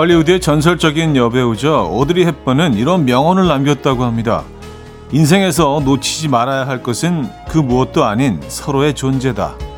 [0.00, 1.90] 헐리우드의 전설적인 여배우죠.
[1.92, 4.44] 오드리 헵번은 이런 명언을 남겼다고 합니다.
[5.12, 9.69] 인생에서 놓치지 말아야 할 것은 그 무엇도 아닌 서로의 존재다.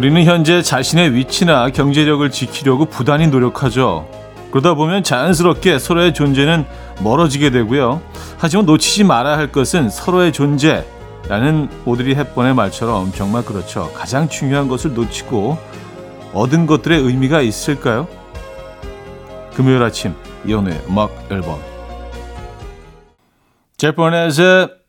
[0.00, 4.08] 우리는 현재 자신의 위치나 경제력을 지키려고 부단히 노력하죠.
[4.50, 6.64] 그러다 보면 자연스럽게 서로의 존재는
[7.02, 8.00] 멀어지게 되고요.
[8.38, 13.92] 하지만 놓치지 말아야 할 것은 서로의 존재라는 오드리 헵번의 말처럼 정말 그렇죠.
[13.92, 15.58] 가장 중요한 것을 놓치고
[16.32, 18.08] 얻은 것들의 의미가 있을까요?
[19.52, 20.14] 금요일 아침
[20.46, 21.60] 이연우의 음악 앨범
[23.76, 24.79] 제퍼넷의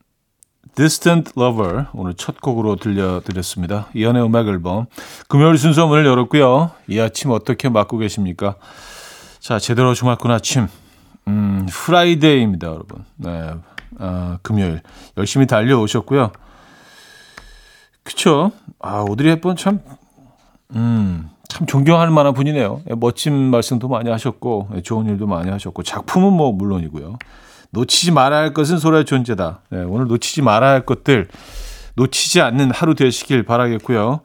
[0.76, 3.88] Distant Lover 오늘 첫 곡으로 들려드렸습니다.
[3.94, 4.86] 이현우의 음악 앨범
[5.28, 6.72] 금요일 순서 문을 열었고요.
[6.88, 8.56] 이 아침 어떻게 맞고 계십니까?
[9.40, 10.68] 자 제대로 주말권 아침
[11.28, 13.06] 음, Friday입니다, 여러분.
[13.18, 13.54] 네,
[14.00, 14.82] 어, 금요일
[15.18, 16.32] 열심히 달려오셨고요.
[18.04, 18.52] 그쵸?
[18.80, 19.80] 아 오드리 헵번 참,
[20.76, 22.82] 음, 참 존경할 만한 분이네요.
[22.98, 27.18] 멋진 말씀도 많이 하셨고 좋은 일도 많이 하셨고 작품은 뭐 물론이고요.
[27.72, 29.62] 놓치지 말아야 할 것은 서로의 존재다.
[29.70, 31.28] 네, 오늘 놓치지 말아야 할 것들
[31.96, 34.22] 놓치지 않는 하루 되시길 바라겠고요.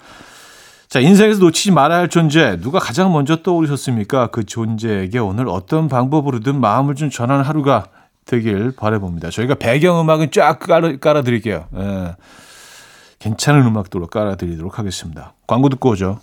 [0.88, 4.28] 자, 인생에서 놓치지 말아야 할 존재 누가 가장 먼저 떠오르셨습니까?
[4.28, 7.86] 그 존재에게 오늘 어떤 방법으로든 마음을 좀 전하는 하루가
[8.24, 9.30] 되길 바라봅니다.
[9.30, 11.66] 저희가 배경 음악은 쫙 깔아, 깔아 드릴게요.
[11.76, 12.16] 예.
[13.18, 15.34] 괜찮은 음악도로 깔아 드리도록 하겠습니다.
[15.46, 16.20] 광고 듣고 오죠.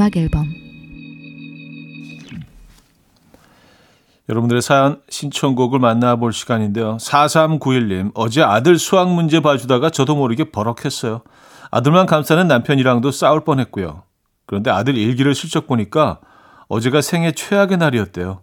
[0.00, 0.48] 음악 앨범
[4.28, 6.96] 여러분들의 사연 신청곡을 만나볼 시간인데요.
[6.98, 11.22] 4391님, 어제 아들 수학 문제 봐주다가 저도 모르게 버럭했어요.
[11.72, 14.04] 아들만 감싸는 남편이랑도 싸울 뻔했고요.
[14.46, 16.20] 그런데 아들 일기를 슬쩍 보니까
[16.70, 18.42] 어제가 생애 최악의 날이었대요.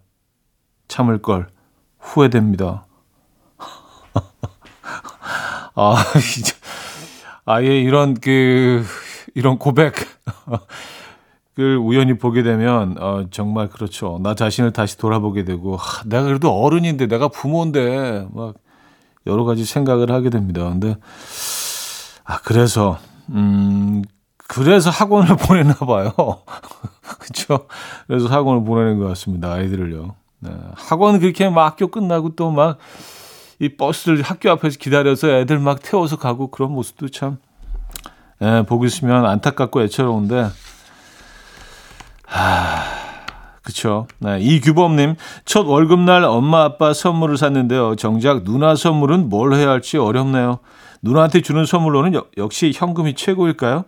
[0.89, 1.47] 참을 걸
[1.97, 2.85] 후회됩니다.
[5.75, 5.95] 아,
[7.45, 8.85] 아예 이런 그
[9.33, 9.95] 이런 고백
[11.59, 14.19] 을 우연히 보게 되면 어, 정말 그렇죠.
[14.21, 18.55] 나 자신을 다시 돌아보게 되고 하, 내가 그래도 어른인데 내가 부모인데 막
[19.25, 20.69] 여러 가지 생각을 하게 됩니다.
[20.69, 20.97] 근데
[22.25, 22.99] 아 그래서
[23.29, 24.03] 음
[24.47, 26.13] 그래서 학원을 보내나 봐요.
[27.19, 27.67] 그렇죠?
[28.07, 29.53] 그래서 학원을 보내는 것 같습니다.
[29.53, 30.15] 아이들을요.
[30.39, 30.51] 네.
[30.75, 32.77] 학원 그렇게 막 학교 끝나고 또 막
[33.59, 37.37] 이 버스를 학교 앞에서 기다려서 애들 막 태워서 가고 그런 모습도 참
[38.41, 40.49] 예, 보고 있으면 안타깝고 애처로운데
[42.25, 42.83] 하,
[43.63, 44.07] 그쵸.
[44.19, 47.95] 네, 이규범님, 첫 월급날 엄마 아빠 선물을 샀는데요.
[47.95, 50.59] 정작 누나 선물은 뭘 해야 할지 어렵네요.
[51.01, 53.85] 누나한테 주는 선물로는 여, 역시 현금이 최고일까요?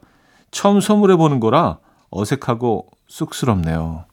[0.51, 1.77] 처음 선물해보는 거라
[2.09, 4.05] 어색하고 쑥스럽네요.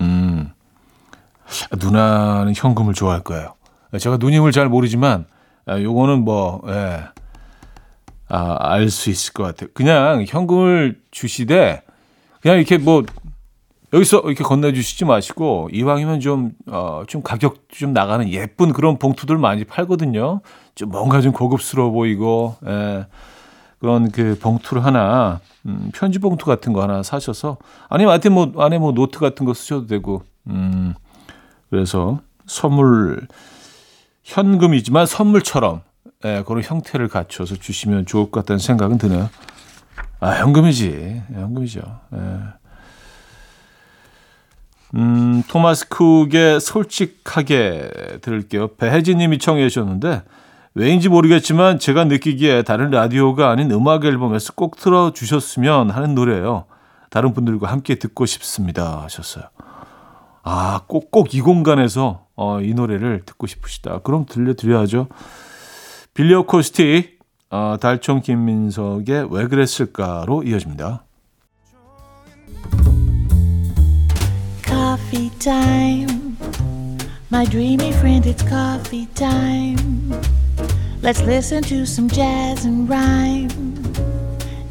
[0.00, 0.50] 음,
[1.80, 3.54] 누나는 현금을 좋아할 거예요.
[3.98, 5.24] 제가 누님을 잘 모르지만,
[5.64, 7.04] 아, 요거는 뭐, 예,
[8.28, 9.70] 아, 알 수 있을 것 같아요.
[9.72, 11.82] 그냥 현금을 주시되,
[12.42, 13.02] 그냥 이렇게 뭐,
[13.94, 19.64] 여기서 이렇게 건네주시지 마시고 이왕이면 좀, 어, 좀 가격 좀 나가는 예쁜 그런 봉투들 많이
[19.64, 20.42] 팔거든요.
[20.74, 23.06] 좀 뭔가 좀 고급스러워 보이고, 예,
[23.80, 27.58] 그런 그 봉투를 하나, 음, 편지 봉투 같은 거 하나 사셔서,
[27.88, 30.94] 아니면 안에 뭐, 안에 뭐 노트 같은 거 쓰셔도 되고, 음,
[31.70, 33.26] 그래서 선물,
[34.24, 35.82] 현금이지만 선물처럼,
[36.24, 39.30] 예, 그런 형태를 갖춰서 주시면 좋을 것 같다는 생각은 드네요.
[40.20, 41.22] 아, 현금이지.
[41.32, 41.80] 현금이죠.
[42.14, 42.18] 예.
[44.94, 48.68] 음, 토마스 쿡의 솔직하게 들을게요.
[48.76, 50.22] 배혜진 님이 청해 주셨는데
[50.74, 56.66] 왜인지 모르겠지만 제가 느끼기에 다른 라디오가 아닌 음악 앨범에서 꼭 틀어 주셨으면 하는 노래예요.
[57.10, 59.44] 다른 분들과 함께 듣고 싶습니다 하셨어요.
[60.44, 64.00] 아, 꼭 꼭 이 공간에서 어, 이 노래를 듣고 싶으시다.
[64.00, 65.08] 그럼 들려드려야죠.
[66.14, 67.18] 빌리어 코스틱
[67.50, 71.04] 어, 달총 김민석의 왜 그랬을까로 이어집니다.
[74.64, 76.06] coffee.
[77.30, 80.12] My dreamy friend, it's coffee time.
[81.00, 83.48] Let's listen to some jazz and rhyme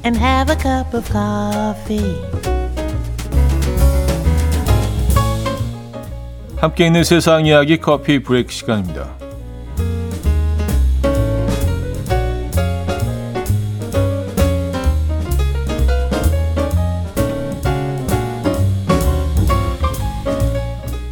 [0.04, 2.22] and have a cup of coffee.
[6.58, 9.16] 함께 있는 세상 이야기 커피 브레이크 시간입니다.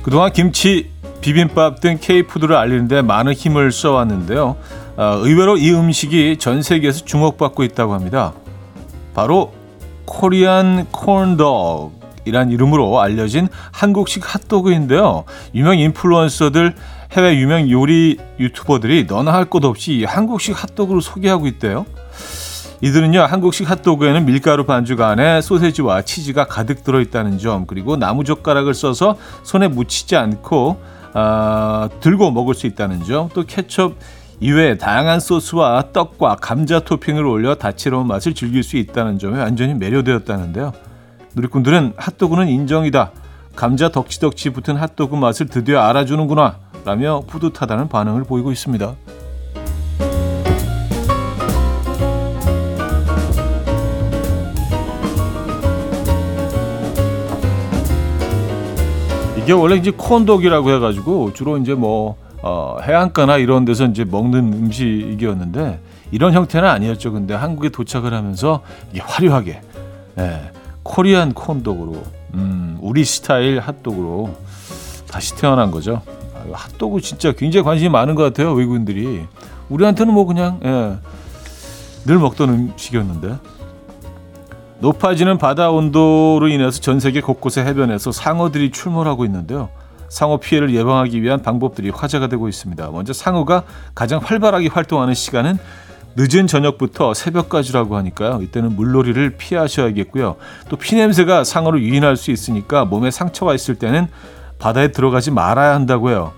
[0.03, 0.91] 그동안 김치,
[1.21, 4.56] 비빔밥 등 K푸드를 알리는데 많은 힘을 써왔는데요.
[4.97, 8.33] 어, 의외로 이 음식이 전 세계에서 주목받고 있다고 합니다.
[9.13, 9.53] 바로
[10.06, 15.25] 코리안 콘덕이란 이름으로 알려진 한국식 핫도그인데요.
[15.53, 16.75] 유명 인플루언서들,
[17.12, 21.86] 해외 유명 요리 유튜버들이 너나 할 것 없이 한국식 핫도그를 소개하고 있대요.
[22.81, 28.74] 이들은요 한국식 핫도그에는 밀가루 반죽 안에 소세지와 치즈가 가득 들어 있다는 점 그리고 나무 젓가락을
[28.74, 30.77] 써서 손에 묻히지 않고
[31.13, 33.94] 어, 들고 먹을 수 있다는 점 또 케첩
[34.40, 40.74] 이외에 다양한 소스와 떡과 감자 토핑을 올려 다채로운 맛을 즐길 수 있다는 점에 완전히 매료되었다는데요.
[41.36, 43.12] 누리꾼들은 핫도그는 인정이다.
[43.56, 46.58] 감자 덕지덕지 붙은 핫도그 맛을 드디어 알아주는구나.
[46.84, 48.96] 라며 뿌듯하다는 반응을 보이고 있습니다.
[59.38, 65.80] 이게 원래 이제 콘독이라고 해가지고 주로 이제 뭐 어, 해안가나 이런 데서 이제 먹는 음식이었는데
[66.12, 67.12] 이런 형태는 아니었죠.
[67.12, 68.62] 근데 한국에 도착을 하면서
[68.92, 69.62] 이게 화려하게
[70.19, 70.51] 예,
[70.83, 72.03] 코리안 콘독으로
[72.36, 74.36] 음, 우리 스타일 핫도그로
[75.09, 76.03] 다시 태어난 거죠.
[76.36, 78.53] 아, 핫도그 진짜 굉장히 관심이 많은 것 같아요.
[78.53, 79.24] 외국인들이
[79.69, 80.98] 우리한테는 뭐 그냥 예,
[82.06, 83.38] 늘 먹던 음식이었는데
[84.81, 89.69] 높아지는 바다 온도로 인해서 전 세계 곳곳의 해변에서 상어들이 출몰하고 있는데요.
[90.15, 92.89] 상어 피해를 예방하기 위한 방법들이 화제가 되고 있습니다.
[92.91, 93.63] 먼저 상어가
[93.94, 95.57] 가장 활발하게 활동하는 시간은
[96.15, 98.39] 늦은 저녁부터 새벽까지라고 하니까요.
[98.41, 100.38] 이때는 물놀이를 피하셔야겠고요.
[100.69, 104.07] 또 피냄새가 상어를 유인할 수 있으니까 몸에 상처가 있을 때는
[104.57, 106.31] 바다에 들어가지 말아야 한다고요.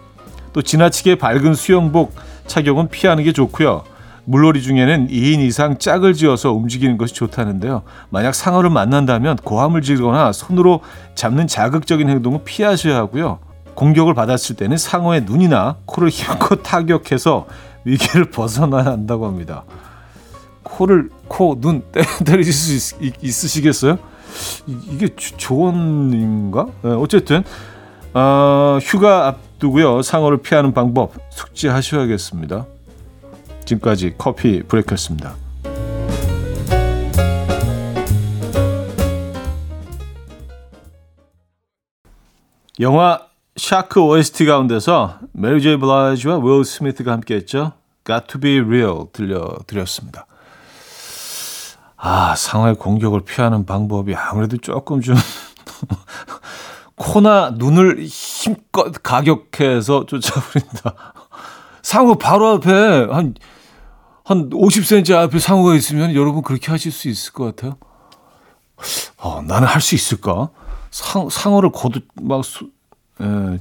[0.54, 2.16] 또 지나치게 밝은 수영복
[2.48, 3.84] 착용은 피하는 게 좋고요.
[4.26, 7.84] 물놀이 중에는 2인 이상 짝을 지어서 움직이는 것이 좋다는데요.
[8.10, 10.82] 만약 상어를 만난다면 고함을 지르거나 손으로
[11.14, 13.38] 잡는 자극적인 행동은 피하셔야 하고요.
[13.78, 17.46] 공격을 받았을 때는 상어의 눈이나 코를 힘껏 타격해서
[17.86, 19.64] 위기를 벗어나야 한다고 합니다.
[20.64, 21.84] 코를 코, 눈
[22.26, 24.00] 때리실 수 있, 으시겠어요
[24.68, 26.66] 이게 좋은인가?
[26.82, 27.44] 네, 어쨌든
[28.16, 30.02] 어, 휴가 앞두고요.
[30.02, 32.66] 상어를 피하는 방법 숙지하셔야겠습니다.
[33.64, 35.36] 지금까지 커피 브레이크였습니다.
[42.80, 43.27] 영화
[43.58, 47.74] 샤크 OST 가운데서 메리 제이 블라이즈와 윌 스미스가 함께했죠.
[48.06, 50.26] Got to be real 들려드렸습니다.
[51.98, 55.16] 아 상어의 공격을 피하는 방법이 아무래도 조금 좀
[56.96, 60.94] 코나 눈을 힘껏 가격해서 쫓아버린다.
[61.82, 62.72] 상어 바로 앞에
[63.12, 63.34] 한
[64.28, 67.78] 한 50cm 앞에 상어가 있으면 여러분 그렇게 하실 수 있을 것 같아요.
[69.16, 70.50] 어, 나는 할 수 있을까?
[70.92, 72.68] 상, 상어를 거두, 막, 수, 에,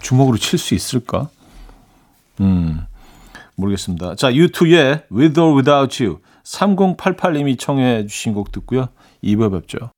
[0.00, 1.28] 주먹으로 칠 수 있을까?
[2.40, 2.84] 음,
[3.54, 4.14] 모르겠습니다.
[4.16, 6.18] 자, U2의 With or Without You.
[6.44, 8.88] 3088님이 청해 주신 곡 듣고요.
[9.25, 9.90] 2부 뵙죠.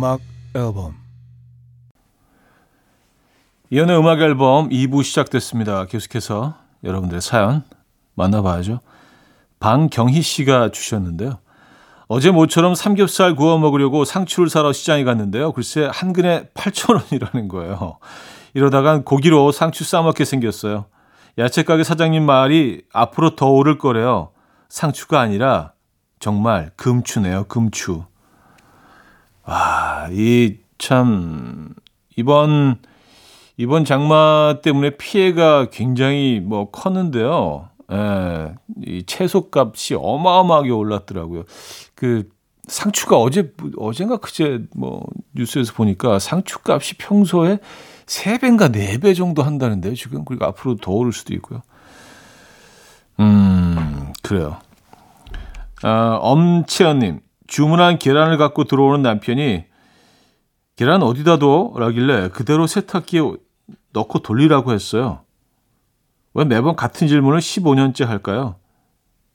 [0.00, 0.22] 음악
[0.54, 0.94] 앨범
[3.68, 5.84] 이현우의 음악 앨범 2부 시작됐습니다.
[5.84, 7.64] 계속해서 여러분들의 사연
[8.14, 8.80] 만나봐야죠.
[9.58, 11.40] 방경희 씨가 주셨는데요.
[12.08, 15.52] 어제 모처럼 삼겹살 구워 먹으려고 상추를 사러 시장에 갔는데요.
[15.52, 17.98] 글쎄 한 근에 8,000원이라는 거예요.
[18.54, 20.86] 이러다간 고기로 상추 싸먹게 생겼어요.
[21.36, 24.30] 야채 가게 사장님 말이 앞으로 더 오를 거래요.
[24.70, 25.74] 상추가 아니라
[26.20, 27.44] 정말 금추네요.
[27.48, 28.04] 금추.
[29.52, 31.74] 아, 이참
[32.16, 32.78] 이번
[33.56, 37.68] 이번 장마 때문에 피해가 굉장히 뭐 컸는데요.
[37.90, 38.54] 예,
[38.86, 41.42] 이 채소 값이 어마어마하게 올랐더라고요.
[41.96, 42.28] 그
[42.68, 45.04] 상추가 어제 어젠가 그제 뭐
[45.34, 47.58] 뉴스에서 보니까 상추 값이 평소에
[48.06, 50.24] 3배인가 4배 정도 한다는데요, 지금.
[50.24, 51.62] 그리고 앞으로 더 오를 수도 있고요.
[53.18, 54.58] 음, 그래요.
[55.82, 59.64] 아, 엄채연님, 주문한 계란을 갖고 들어오는 남편이
[60.76, 61.72] 계란 어디다 둬?
[61.76, 63.20] 라길래 그대로 세탁기에
[63.92, 65.24] 넣고 돌리라고 했어요.
[66.32, 68.54] 왜 매번 같은 질문을 15년째 할까요?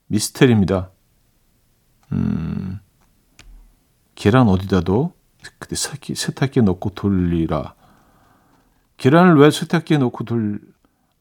[0.07, 0.91] 미스테리입니다.
[2.13, 2.79] 음,
[4.15, 5.11] 계란 어디다 둬?
[5.59, 7.75] 그때 세탁기, 세탁기에 넣고 돌리라.
[8.95, 10.61] 계란을 왜 세탁기에 넣고 돌,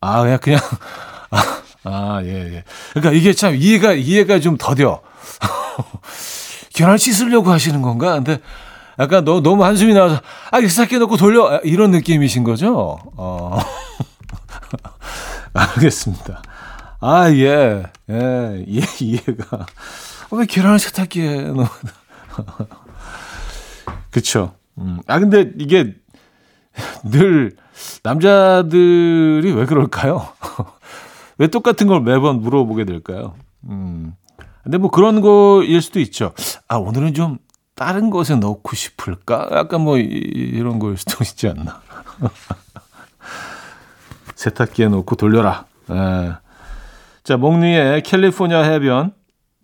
[0.00, 0.60] 아, 그냥, 그냥,
[1.30, 1.42] 아,
[1.90, 2.64] 아, 예, 예.
[2.92, 5.02] 그러니까 이게 참 이해가, 이해가 좀 더뎌.
[6.74, 8.14] 계란 씻으려고 하시는 건가?
[8.14, 8.40] 근데
[8.98, 11.58] 약간 너, 너무 한숨이 나와서, 아, 세탁기에 넣고 돌려.
[11.64, 12.98] 이런 느낌이신 거죠?
[13.16, 13.58] 어.
[15.54, 16.42] 알겠습니다.
[17.00, 19.66] 아, 예, 예, 이해, 이해가.
[20.30, 21.68] 어, 왜 계란을 세탁기에 넣어?
[24.10, 24.54] 그쵸.
[24.78, 25.00] 음.
[25.06, 25.94] 아, 근데 이게
[27.04, 27.56] 늘
[28.02, 30.28] 남자들이 왜 그럴까요?
[31.38, 33.34] 왜 똑같은 걸 매번 물어보게 될까요?
[33.68, 34.14] 음.
[34.64, 36.32] 근데 뭐 그런 거일 수도 있죠.
[36.68, 37.38] 아, 오늘은 좀
[37.74, 39.50] 다른 것에 넣고 싶을까?
[39.52, 41.80] 약간 뭐 이런 거일 수도 있지 않나.
[44.34, 45.66] 세탁기에 넣고 돌려라.
[45.90, 46.32] 에.
[47.22, 49.12] 자, 목리의 캘리포니아 해변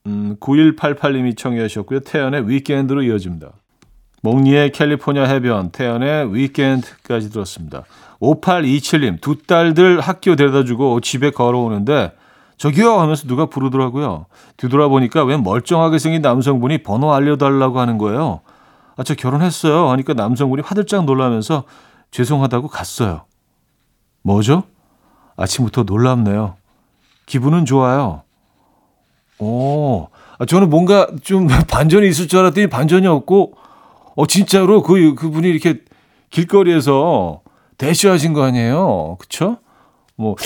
[0.07, 2.01] 음, 9188님이 청해 하셨고요.
[2.01, 3.51] 태연의 위켄드로 이어집니다.
[4.23, 7.85] 목리의 캘리포니아 해변, 태연의 위켄드까지 들었습니다.
[8.21, 12.13] 5827님, 두 딸들 학교 데려다주고 집에 걸어오는데
[12.61, 14.27] 저기요 하면서 누가 부르더라고요.
[14.59, 18.43] 뒤돌아보니까 웬 멀쩡하게 생긴 남성분이 번호 알려달라고 하는 거예요.
[18.99, 19.89] 아, 저 결혼했어요.
[19.89, 21.65] 하니까 남성분이 화들짝 놀라면서
[22.11, 23.23] 죄송하다고 갔어요.
[24.21, 24.65] 뭐죠?
[25.39, 26.57] 아침부터 놀랍네요.
[27.25, 28.25] 기분은 좋아요.
[29.39, 33.55] 오, 아, 저는 뭔가 좀 반전이 있을 줄 알았더니 반전이 없고,
[34.17, 35.81] 어, 진짜로 그, 그분이 이렇게
[36.29, 37.41] 길거리에서
[37.79, 39.17] 대시하신 거 아니에요?
[39.19, 39.57] 그쵸?
[40.15, 40.37] 뭐,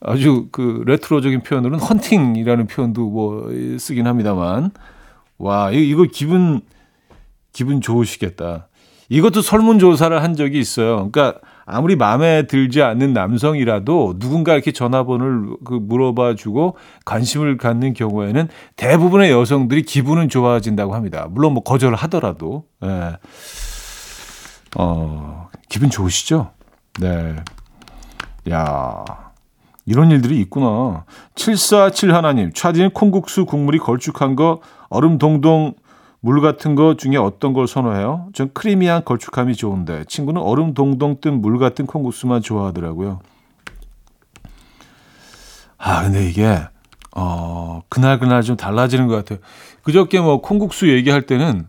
[0.00, 4.70] 아주 그 레트로적인 표현으로는 헌팅이라는 표현도 뭐 쓰긴 합니다만,
[5.38, 6.60] 와, 이거, 기분,
[7.52, 8.68] 기분 좋으시겠다.
[9.08, 11.10] 이것도 설문조사를 한 적이 있어요.
[11.10, 18.48] 그러니까 아무리 마음에 들지 않는 남성이라도 누군가 이렇게 전화번호를 그 물어봐 주고 관심을 갖는 경우에는
[18.76, 21.26] 대부분의 여성들이 기분은 좋아진다고 합니다.
[21.30, 22.64] 물론 뭐 거절을 하더라도.
[22.84, 23.16] 예.
[24.76, 26.52] 어, 기분 좋으시죠?
[27.00, 27.36] 네.
[28.50, 29.04] 야.
[29.88, 31.06] 이런 일들이 있구나.
[31.34, 35.72] 747 하나님, 차디는 콩국수 국물이 걸쭉한 거 얼음 동동
[36.20, 38.28] 물 같은 거 중에 어떤 걸 선호해요?
[38.34, 43.20] 전 크리미한 걸쭉함이 좋은데 친구는 얼음 동동 뜬 물 같은 콩국수만 좋아하더라고요.
[45.78, 46.58] 아 근데 이게
[47.16, 49.38] 어 그날 그날 좀 달라지는 것 같아요.
[49.84, 51.66] 그저께 뭐 콩국수 얘기할 때는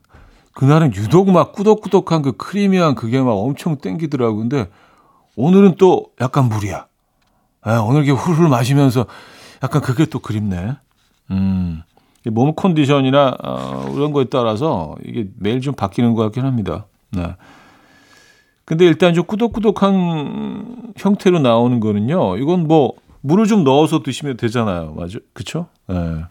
[0.54, 4.36] 그날은 유독 막 꾸덕꾸덕한 그 크리미한 그게 막 엄청 땡기더라고.
[4.40, 4.68] 근데
[5.38, 6.89] 오늘은 또 약간 물이야.
[7.62, 9.06] 아, 오늘 이렇게 훌훌 마시면서
[9.64, 10.76] 약간 그게 또 그립네.
[11.32, 11.84] 음.
[12.26, 16.86] 몸 컨디션이나 어, 이런 거에 따라서 이게 매일 좀 바뀌는 것 같긴 합니다.
[17.12, 17.36] 네.
[18.66, 22.38] 근데 일단 좀 꾸덕꾸덕한 형태로 나오는 거는요.
[22.38, 24.94] 이건 뭐 물을 좀 넣어서 드시면 되잖아요.
[24.96, 25.20] 맞죠?
[25.34, 25.68] 그쵸?
[25.88, 26.24] 네.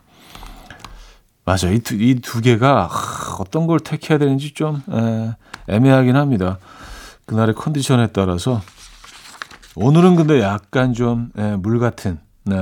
[1.45, 1.71] 맞아.
[1.71, 5.31] 이 두, 이 두 개가 하, 어떤 걸 택해야 되는지 좀 에,
[5.75, 6.59] 애매하긴 합니다.
[7.27, 8.61] 그날의 컨디션에 따라서
[9.81, 12.57] 오늘은 근데 약간 좀물 같은 네,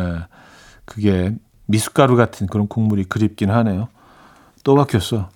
[0.84, 3.88] 그게 미숫가루 같은 그런 국물이 그립긴 하네요.
[4.62, 5.30] 또 바뀌었어.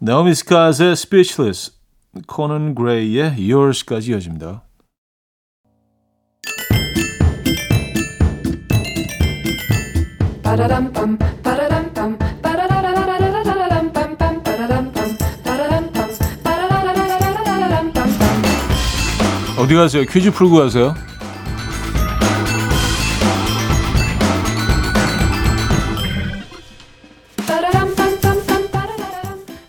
[0.00, 1.72] 나오미 스카스의 Speechless,
[2.26, 4.64] 코넌 그레이의 Yours까지 이어집니다.
[19.72, 20.04] 어디 가세요?
[20.04, 20.94] 퀴즈 풀고 가세요?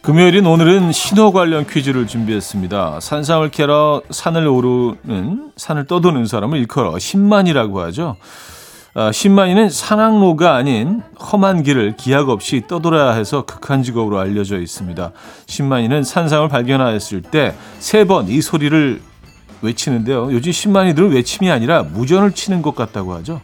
[0.01, 3.00] 금요일인 오늘은 신호 관련 퀴즈를 준비했습니다.
[3.00, 8.17] 산상을 캐러 산을 오르는 산을 떠도는 사람을 일컬어 신만이라고 하죠.
[8.95, 15.12] 아, 신만이는 산악로가 아닌 험한 길을 기약 없이 떠돌아야 해서 극한 직업으로 알려져 있습니다.
[15.48, 19.01] 신만이는 산상을 발견하였을 때 세 번 이 소리를
[19.63, 20.32] 외치는데요.
[20.32, 23.41] 요즘 신만이들은 외침이 아니라 무전을 치는 것 같다고 하죠.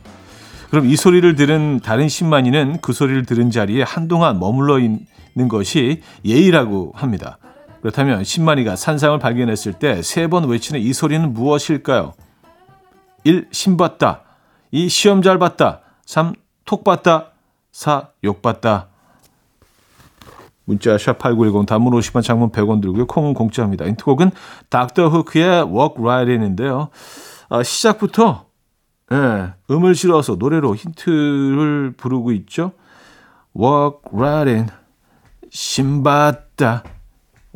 [0.69, 6.91] 그럼 이 소리를 들은 다른 신만이는 그 소리를 들은 자리에 한동안 머물러 있는 것이 예의라고
[6.95, 7.39] 합니다.
[7.81, 12.13] 그렇다면 신만이가 산상을 발견했을 때 세 번 외치는 이 소리는 무엇일까요?
[13.23, 13.47] 1.
[13.51, 14.21] 신봤다
[14.71, 14.89] 2.
[14.89, 16.33] 시험 잘 봤다 3.
[16.65, 17.31] 톡 봤다
[17.71, 18.09] 4.
[18.25, 18.88] 욕 봤다
[20.69, 23.07] 문자 샵8910 단문 50원 장문 100원 들고요.
[23.07, 23.85] 콩은 공짜입니다.
[23.85, 24.29] 인트곡은
[24.69, 26.89] 닥터 후크의 Walk Right In인데요.
[27.49, 28.45] 아, 시작부터
[29.11, 32.73] 예, 음을 실어서 노래로 힌트를 부르고 있죠.
[33.59, 34.67] Walk Right In
[35.49, 36.83] 신봤다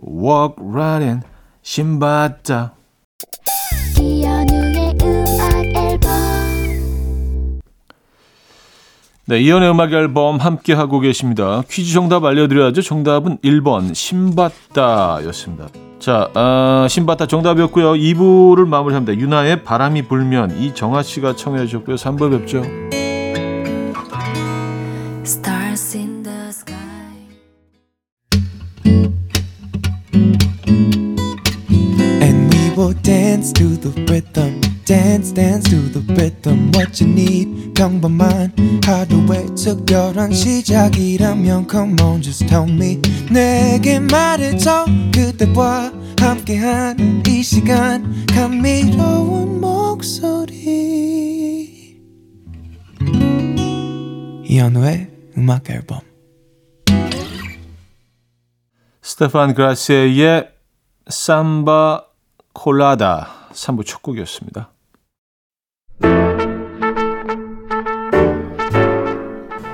[0.02, 1.22] walk right in
[1.62, 2.74] 신봤다
[9.26, 11.64] 네, 이연의 음악 앨범 함께 하고 계십니다.
[11.70, 12.82] 퀴즈 정답 알려드려야죠.
[12.82, 15.70] 정답은 1번 신바다였습니다.
[16.00, 17.94] 자, 어, 신바다 정답이었고요.
[17.94, 19.18] 2부를 마무리합니다.
[19.18, 21.96] 유나의 바람이 불면 이정아 씨가 청해 주셨고요.
[21.96, 22.64] 3부 뵙죠.
[33.04, 34.53] dance to the rhythm
[34.94, 37.74] dance dance to the rhythm what you need.
[37.74, 38.54] 평범한
[38.86, 43.02] 하루의 특별한 시작이라면 come on just tell me.
[43.32, 48.24] 내게 말해줘 그대와 함께한 이 시간.
[48.28, 50.54] 감미로운 목소리.
[54.46, 55.10] 이현우의
[55.40, 56.02] 음악 앨범.
[59.02, 60.50] 스테판 그라시의
[61.08, 62.06] 삼바
[62.54, 63.50] 콜라다.
[63.54, 64.73] 3부 첫 곡이었습니다.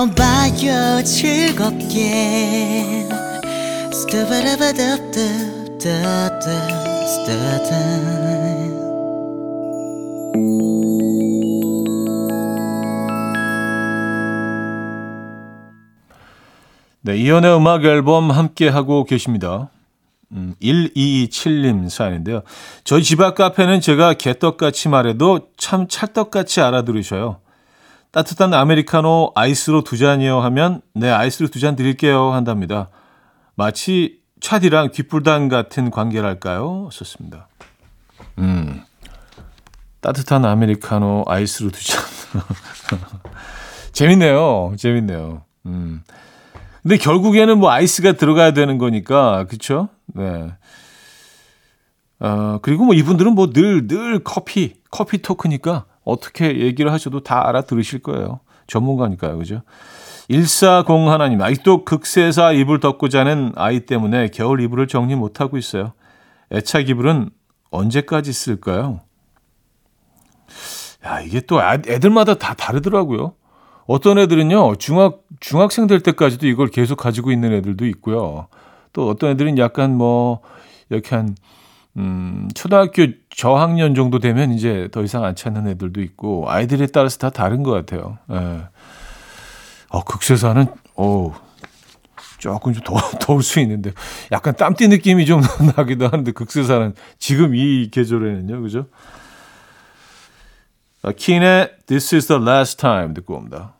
[0.00, 2.08] 들어봐요 즐겁게
[17.02, 19.70] 네, 이연의 음악 앨범 함께 하고 계십니다.
[20.32, 22.42] 음, 1227님 사연인데요.
[22.84, 27.40] 저희 집 앞 카페는 제가 개떡같이 말해도 참 찰떡같이 알아들으셔요.
[28.12, 32.88] 따뜻한 아메리카노 아이스로 두 잔이요 하면 네 아이스로 두 잔 드릴게요 한답니다.
[33.54, 36.88] 마치 차디랑 귓불단 같은 관계랄까요?
[36.92, 37.48] 썼습니다.
[38.38, 38.82] 음
[40.00, 42.02] 따뜻한 아메리카노 아이스로 두 잔.
[43.92, 44.74] 재밌네요.
[44.78, 45.42] 재밌네요.
[45.66, 46.02] 음.
[46.82, 49.90] 근데 결국에는 뭐 아이스가 들어가야 되는 거니까, 그쵸?
[50.06, 50.50] 네.
[52.20, 58.00] 어, 그리고 뭐 이분들은 뭐 늘, 늘 커피, 커피 토크니까 어떻게 얘기를 하셔도 다 알아들으실
[58.00, 58.40] 거예요.
[58.66, 59.38] 전문가니까요.
[59.38, 59.62] 그죠?
[60.28, 65.92] 140 하나님, 아직도 극세사 이불 덮고 자는 아이 때문에 겨울 이불을 정리 못하고 있어요.
[66.52, 67.30] 애착 이불은
[67.70, 69.00] 언제까지 쓸까요?
[71.04, 73.34] 야, 이게 또 애들마다 다 다르더라고요.
[73.86, 78.46] 어떤 애들은요, 중학, 중학생 될 때까지도 이걸 계속 가지고 있는 애들도 있고요.
[78.92, 80.42] 또 어떤 애들은 약간 뭐,
[80.90, 81.34] 이렇게 한
[81.96, 83.06] 음, 초등학교
[83.40, 87.70] 저학년 정도 되면 이제 더 이상 안 찾는 애들도 있고 아이들에 따라서 다 다른 것
[87.70, 88.18] 같아요.
[88.30, 88.64] 예.
[89.88, 91.34] 어, 극세사는 어
[92.36, 93.92] 조금 좀 더, 더울 수 있는데
[94.30, 95.40] 약간 땀띠 느낌이 좀
[95.74, 98.88] 나기도 하는데 극세사는 지금 이 계절에는요, 그죠?
[101.16, 103.72] 키네 This is the last time 듣고 옵니다.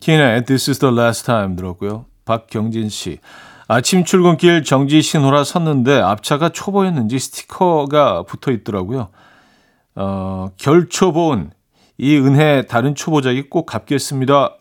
[0.00, 2.06] 키네 This is the last time 들었고요.
[2.24, 3.18] 박경진 씨.
[3.68, 9.08] 아침 출근길 정지 신호라 섰는데 앞차가 초보였는지 스티커가 붙어 있더라고요.
[9.96, 11.50] 어, 결초본
[11.98, 14.56] 이 은혜 다른 초보자에게 꼭 갚겠습니다.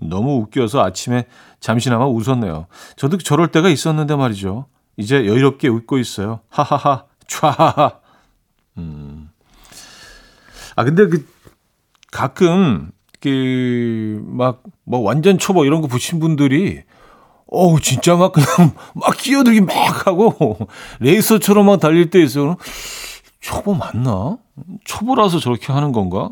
[0.00, 1.26] 너무 웃겨서 아침에
[1.60, 2.66] 잠시나마 웃었네요.
[2.96, 4.66] 저도 저럴 때가 있었는데 말이죠.
[4.96, 6.40] 이제 여유롭게 웃고 있어요.
[6.48, 7.98] 하하하, 촤하하.
[8.78, 9.30] 음.
[10.74, 11.26] 아, 근데 그,
[12.10, 12.90] 가끔,
[13.20, 16.82] 그, 막, 뭐 완전 초보 이런 거 붙인 분들이
[17.50, 18.48] 어우, 진짜 막 그냥
[18.94, 20.56] 막 끼어들기 막 하고
[21.00, 22.56] 레이서처럼 막 달릴 때 있어요.
[23.40, 24.36] 초보 맞나?
[24.84, 26.30] 초보라서 저렇게 하는 건가?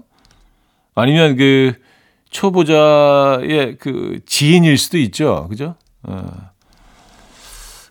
[0.94, 1.74] 아니면 그
[2.30, 5.46] 초보자의 그 지인일 수도 있죠.
[5.48, 5.76] 그죠?
[6.02, 6.26] 어.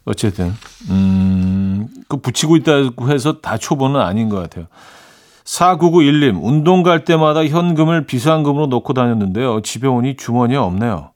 [0.07, 0.53] 어쨌든,
[0.89, 4.67] 음, 그 붙이고 있다고 해서 다 초보는 아닌 것 같아요.
[5.45, 9.61] 4991님, 운동 갈 때마다 현금을 비상금으로 넣고 다녔는데요.
[9.61, 11.11] 집에 오니 주머니에 없네요.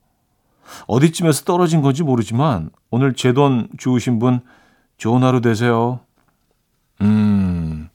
[0.87, 4.41] 어디쯤에서 떨어진 건지 모르지만 오늘 제 돈 주우신 분
[4.97, 5.99] 좋은 하루 되세요.
[7.01, 7.89] 음,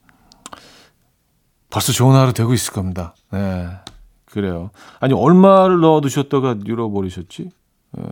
[1.71, 3.15] 벌써 좋은 하루 되고 있을 겁니다.
[3.31, 3.69] 네,
[4.27, 4.71] 그래요.
[5.01, 7.51] 아니 얼마를 넣어두셨다가 잃어버리셨지?
[7.99, 8.03] 에,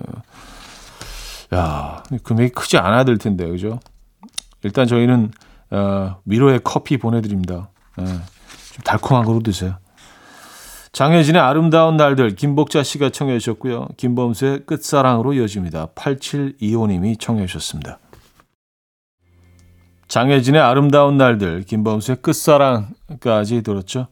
[1.56, 3.78] 야, 금액이 크지 않아야 될 텐데, 그죠?
[4.62, 5.30] 일단 저희는
[5.70, 7.70] 어, 위로의 커피 보내드립니다.
[7.98, 9.76] 에, 좀 달콤한 거로 드세요.
[10.92, 13.88] 장혜진의 아름다운 날들 김복자 씨가 청해 주셨고요.
[13.96, 15.86] 김범수의 끝사랑으로 이어집니다.
[15.94, 17.98] 8725님이 청해 주셨습니다.
[20.08, 24.08] 장혜진의 아름다운 날들 김범수의 끝사랑까지 들었죠.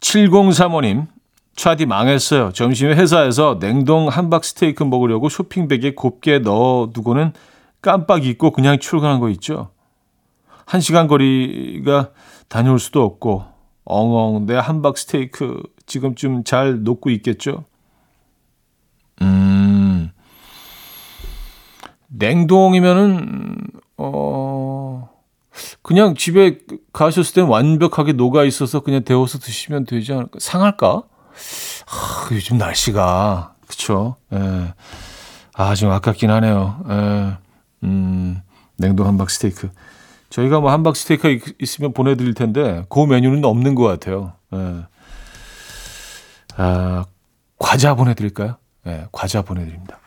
[0.00, 1.06] 7035님
[1.54, 2.50] 차디 망했어요.
[2.52, 7.32] 점심에 회사에서 냉동 함박 스테이크 먹으려고 쇼핑백에 곱게 넣어두고는
[7.80, 9.70] 깜빡 잊고 그냥 출근한 거 있죠.
[10.66, 12.10] 한 시간 거리가
[12.48, 13.53] 다녀올 수도 없고
[13.84, 17.64] 엉엉 내 함박 스테이크 지금쯤 잘 녹고 있겠죠?
[19.22, 20.10] 음.
[22.08, 23.56] 냉동이면은
[23.98, 25.10] 어
[25.82, 26.58] 그냥 집에
[26.92, 30.38] 가셨을 땐 완벽하게 녹아 있어서 그냥 데워서 드시면 되지 않을까?
[30.40, 31.02] 상할까?
[31.86, 34.16] 아, 요즘 날씨가 그쵸?
[34.32, 34.74] 예.
[35.54, 36.84] 아, 좀 아깝긴 하네요.
[36.88, 37.36] 예.
[37.84, 38.40] 음,
[38.76, 39.70] 냉동 함박 스테이크.
[40.34, 44.32] 저희가 뭐 함박 스테이크 있으면 보내드릴 텐데 그 메뉴는 없는 것 같아요.
[44.52, 44.82] 예.
[46.56, 47.04] 아,
[47.56, 48.56] 과자 보내드릴까요?
[48.88, 50.00] 예, 과자 보내드립니다.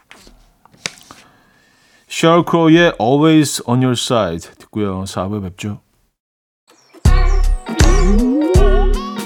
[2.10, 5.06] 셜 크로의 Always on Your Side 듣고요.
[5.06, 5.80] 4부에 뵙죠.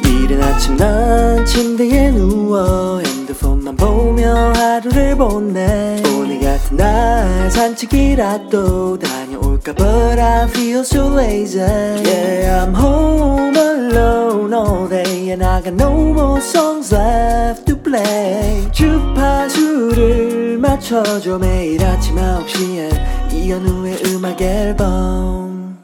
[0.06, 9.21] 이른 아침 난 침대에 누워 핸드폰만 보며 하루를 보내 오늘 같은 날 산책이라도 다
[9.62, 15.74] 볼까 But I feel so lazy Yeah I'm home alone all day And I got
[15.76, 25.80] no more songs left to play 주파수를 맞춰줘 매일 아침 9시에 이현우의 음악 앨범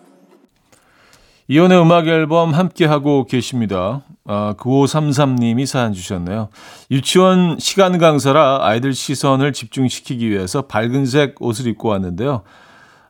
[1.49, 4.01] 이혼의 음악 앨범 함께하고 계십니다.
[4.25, 6.49] 아, 9533님이 사연 주셨네요.
[6.91, 12.43] 유치원 시간 강사라 아이들 시선을 집중시키기 위해서 밝은색 옷을 입고 왔는데요.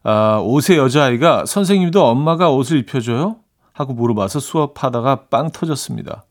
[0.09, 3.39] 아, 옷의 여자아이가 선생님도 엄마가 옷을 입혀줘요?
[3.73, 6.23] 하고 물어봐서 수업하다가 빵 터졌습니다.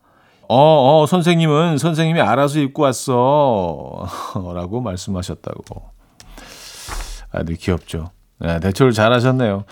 [0.49, 4.07] 어, 어, 선생님은 선생님이 알아서 입고 왔어.
[4.55, 5.91] 라고 말씀하셨다고.
[7.31, 8.09] 아이들 귀엽죠.
[8.39, 9.65] 네, 대처를 잘 하셨네요.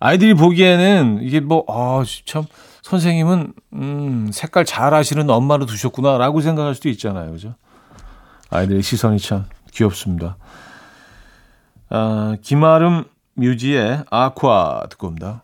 [0.00, 2.44] 아이들이 보기에는 이게 뭐, 아, 참,
[2.80, 6.16] 선생님은, 음, 색깔 잘 하시는 엄마로 두셨구나.
[6.16, 7.30] 라고 생각할 수도 있잖아요.
[7.30, 7.54] 그죠?
[8.48, 10.38] 아이들의 시선이 참 귀엽습니다.
[11.90, 15.42] 아, 김아름 뮤지의 아쿠아 듣고 옵니다.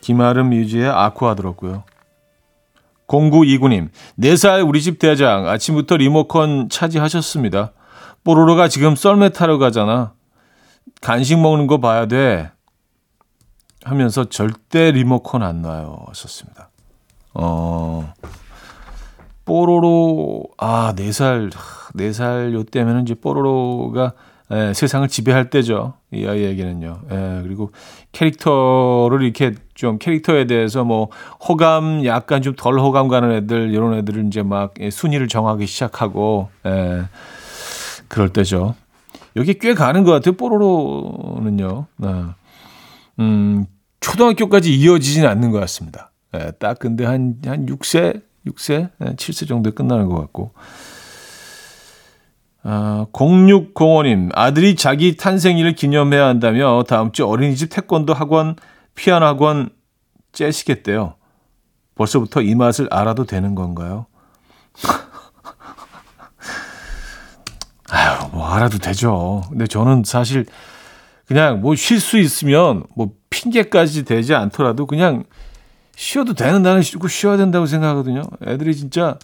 [0.00, 1.84] 김아름 뮤지의 아쿠아 들었고요.
[3.06, 7.72] 0929님, 4살 우리 집 대장 아침부터 리모컨 차지하셨습니다.
[8.24, 10.14] 뽀로로가 지금 썰매 타러 가잖아.
[11.00, 12.50] 간식 먹는 거 봐야 돼.
[13.84, 16.06] 하면서 절대 리모컨 안 놔요.
[16.14, 16.70] 썼습니다.
[17.34, 18.12] 어,
[19.44, 21.50] 뽀로로, 아, 4살,
[21.96, 24.12] 4살 요 때면은 이제 뽀로로가
[24.50, 25.94] 예, 세상을 지배할 때죠.
[26.12, 27.00] 이 아이에게는요.
[27.10, 27.70] 예, 그리고
[28.12, 31.08] 캐릭터를 이렇게 좀 캐릭터에 대해서 뭐
[31.48, 37.04] 호감 약간 좀 덜 호감 가는 애들 이런 애들은 이제 막 순위를 정하기 시작하고 예,
[38.08, 38.74] 그럴 때죠.
[39.36, 40.34] 여기 꽤 가는 것 같아요.
[40.36, 41.86] 뽀로로는요.
[41.96, 42.08] 네.
[43.20, 43.64] 음,
[44.00, 46.10] 초등학교까지 이어지진 않는 것 같습니다.
[46.34, 50.52] 예, 딱 근데 한, 한 6세, 6세, 7세 정도에 끝나는 것 같고.
[52.64, 58.56] 아, 0605님, 아들이 자기 탄생일을 기념해야 한다며 다음 주 어린이집 태권도 학원,
[58.94, 59.70] 피아노 학원
[60.32, 61.14] 째시겠대요.
[61.96, 64.06] 벌써부터 이 맛을 알아도 되는 건가요?
[67.90, 69.42] 아유, 뭐 알아도 되죠.
[69.50, 70.46] 근데 저는 사실
[71.26, 75.24] 그냥 뭐 쉴 수 있으면 뭐 핑계까지 되지 않더라도 그냥
[75.96, 78.22] 쉬어도 되는 나는 쉬고 쉬어야 된다고 생각하거든요.
[78.46, 79.18] 애들이 진짜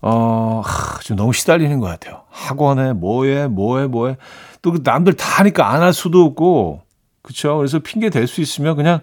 [0.00, 2.22] 어, 하, 좀 너무 시달리는 것 같아요.
[2.30, 4.16] 학원에 뭐해, 뭐해, 뭐해.
[4.62, 6.82] 또 그 남들 다 하니까 안 할 수도 없고,
[7.22, 7.56] 그쵸?
[7.56, 9.00] 그래서 핑계 댈수 있으면 그냥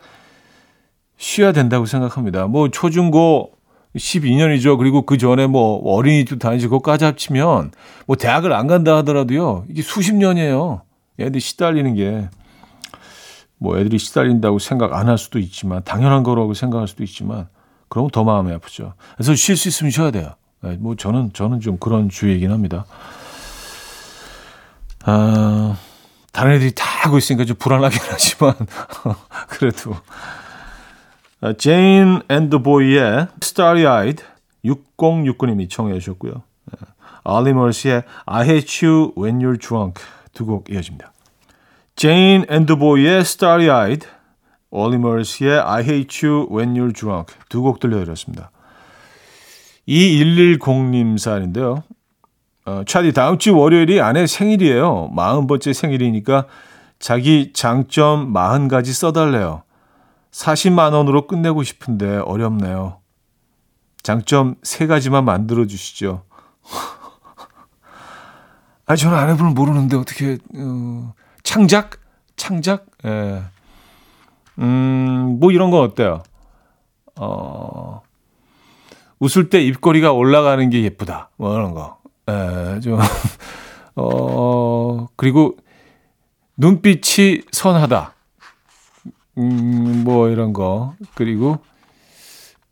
[1.18, 2.48] 쉬어야 된다고 생각합니다.
[2.48, 3.52] 뭐, 초중고
[3.96, 4.78] 12년이죠.
[4.78, 7.72] 그리고 그 전에 뭐 어린이집 다니시고 까지 합치면
[8.08, 9.66] 뭐 대학을 안 간다 하더라도요.
[9.70, 10.82] 이게 수십 년이에요.
[11.20, 12.28] 애들이 시달리는 게.
[13.58, 17.48] 뭐 애들이 시달린다고 생각 안 할 수도 있지만 당연한 거라고 생각할 수도 있지만
[17.88, 18.94] 그럼 더 마음이 아프죠.
[19.16, 20.32] 그래서 쉴 수 있으면 쉬어야 돼요.
[20.66, 22.86] 네, 뭐 저는 저는 좀 그런 주의이긴 합니다.
[25.06, 25.78] 아,
[26.32, 28.56] 다른 애들이 다 하고 있으니까 좀 불안하긴 하지만
[29.48, 29.96] 그래도
[31.60, 34.24] 제인 앤드 보이의 Starry Eyed
[34.66, 36.42] 6069님이 청해 주셨고요.
[37.24, 41.12] 올리 머스의 I Hate You When You're Drunk 두 곡 이어집니다.
[41.96, 44.08] 제인 앤드 보이의 Starry Eyed
[44.72, 48.50] 올리 머스의 I Hate You When You're Drunk 두 곡 들려드렸습니다.
[49.88, 51.84] 2110님 사연인데요.
[52.66, 55.12] 어, 차디 다음 주 월요일이 아내 생일이에요.
[55.16, 56.48] 40번째 생일이니까
[57.00, 59.64] 자기 장점 40가지 써달래요.
[60.32, 63.00] 40만 원으로 끝내고 싶은데 어렵네요.
[64.02, 66.24] 장점 3가지만 만들어 주시죠.
[68.88, 72.00] 아, 저는 아내분을 모르는데 어떻게 어, 창작?
[72.36, 72.86] 창작?
[73.06, 73.44] 예.
[74.60, 76.24] 음, 뭐 이런 건 어때요?
[77.16, 78.02] 어,
[79.26, 81.32] 웃을 때 입꼬리가 올라가는 게 예쁘다.
[81.38, 81.98] 뭐 이런 거.
[82.30, 83.00] 예, 좀,
[83.96, 85.58] 어, 그리고
[86.58, 88.14] 눈빛이 선하다.
[89.40, 90.94] 음, 뭐 이런 거.
[91.16, 91.58] 그리고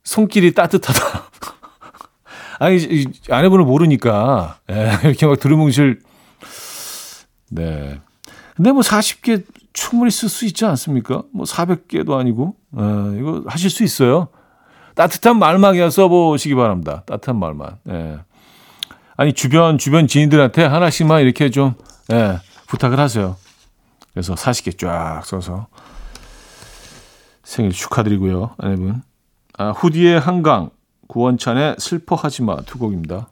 [0.03, 1.01] 손길이 따뜻하다.
[2.59, 6.01] 아니, 아내분을 모르니까, 예, 이렇게 막 두루뭉실,
[7.49, 7.99] 네.
[8.55, 11.23] 근데 뭐 40개 충분히 쓸 수 있지 않습니까?
[11.33, 14.29] 뭐 400개도 아니고, 예, 이거 하실 수 있어요.
[14.95, 17.03] 따뜻한 말만 그냥 써보시기 바랍니다.
[17.05, 17.77] 따뜻한 말만.
[17.89, 18.17] 예.
[19.15, 21.73] 아니, 주변, 주변 지인들한테 하나씩만 이렇게 좀,
[22.11, 23.35] 예, 부탁을 하세요.
[24.13, 25.67] 그래서 40개 쫙 써서.
[27.43, 29.01] 생일 축하드리고요, 아내분.
[29.57, 30.69] 아, 후디의 한강,
[31.07, 33.27] 구원찬의 슬퍼하지 마 두 곡입니다.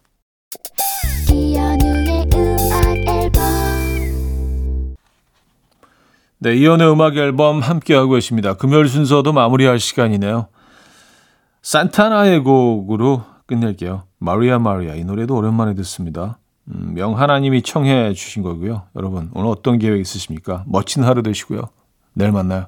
[6.43, 8.55] 네, 이현우의 음악 앨범 함께하고 계십니다.
[8.55, 10.47] 금요일 순서도 마무리할 시간이네요.
[11.61, 14.03] 산타나의 곡으로 끝낼게요.
[14.17, 16.39] 마리아 마리아 이 노래도 오랜만에 듣습니다.
[16.67, 18.83] 음, 명 하나님이 청해 주신 거고요.
[18.95, 20.63] 여러분 오늘 어떤 계획 있으십니까?
[20.67, 21.69] 멋진 하루 되시고요.
[22.13, 22.67] 내일 만나요.